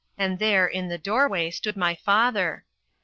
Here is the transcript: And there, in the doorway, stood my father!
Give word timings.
And 0.17 0.39
there, 0.39 0.65
in 0.65 0.87
the 0.87 0.97
doorway, 0.97 1.51
stood 1.51 1.77
my 1.77 1.93
father! 1.93 2.65